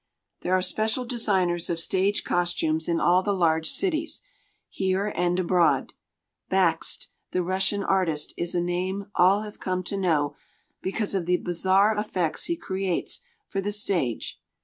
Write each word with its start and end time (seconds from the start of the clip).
There 0.39 0.55
are 0.55 0.63
special 0.63 1.05
designers 1.05 1.69
of 1.69 1.79
stage 1.79 2.23
costumes 2.23 2.87
in 2.89 2.99
all 2.99 3.21
the 3.21 3.35
large 3.35 3.69
cities, 3.69 4.23
here 4.67 5.13
and 5.15 5.39
abroad. 5.39 5.93
Bakst, 6.49 7.09
the 7.29 7.43
Russian 7.43 7.83
artist, 7.83 8.33
is 8.35 8.55
a 8.55 8.61
name 8.61 9.11
all 9.13 9.43
have 9.43 9.59
come 9.59 9.83
to 9.83 9.97
know 9.97 10.35
because 10.81 11.13
of 11.13 11.27
the 11.27 11.37
bizarre 11.37 11.95
effects 11.95 12.45
he 12.45 12.57
creates 12.57 13.21
for 13.47 13.61
the 13.61 13.71
stage. 13.71 14.41